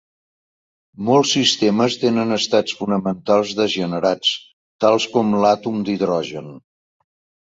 [1.09, 4.33] Molts sistemes tenen estats fonamentals degenerats,
[4.87, 6.49] tals com l'àtom d'hidrogen.